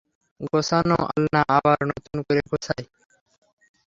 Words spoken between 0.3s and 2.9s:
গোছানো আলনা আবার নতুন করে গোছায়।